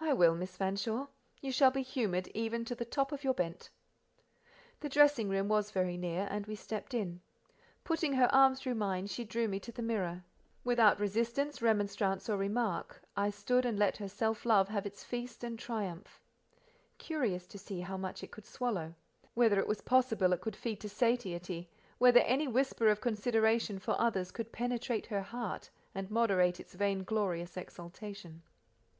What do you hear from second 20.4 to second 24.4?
could feed to satiety—whether any whisper of consideration for others